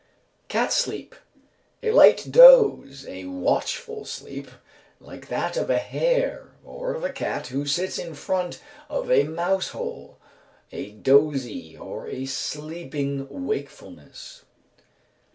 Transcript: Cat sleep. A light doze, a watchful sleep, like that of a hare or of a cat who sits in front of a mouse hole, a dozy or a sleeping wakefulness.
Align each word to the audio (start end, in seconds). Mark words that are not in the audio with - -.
Cat 0.47 0.73
sleep. 0.73 1.13
A 1.83 1.91
light 1.91 2.31
doze, 2.31 3.05
a 3.07 3.25
watchful 3.25 4.03
sleep, 4.03 4.49
like 4.99 5.27
that 5.27 5.55
of 5.57 5.69
a 5.69 5.77
hare 5.77 6.49
or 6.65 6.95
of 6.95 7.03
a 7.03 7.11
cat 7.13 7.49
who 7.49 7.67
sits 7.67 7.99
in 7.99 8.15
front 8.15 8.59
of 8.89 9.11
a 9.11 9.25
mouse 9.25 9.67
hole, 9.67 10.17
a 10.71 10.89
dozy 10.89 11.77
or 11.77 12.07
a 12.07 12.25
sleeping 12.25 13.27
wakefulness. 13.29 14.41